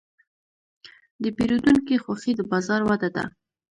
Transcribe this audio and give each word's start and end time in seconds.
د 1.21 1.23
پیرودونکي 1.37 1.95
خوښي 2.03 2.31
د 2.35 2.41
بازار 2.51 2.81
وده 2.85 3.09
ده. 3.15 3.23